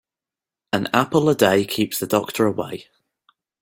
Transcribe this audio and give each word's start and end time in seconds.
An 0.73 0.87
apple 0.95 1.29
a 1.29 1.35
day 1.35 1.63
keeps 1.63 1.99
the 1.99 2.07
doctor 2.07 2.47
away. 2.47 2.87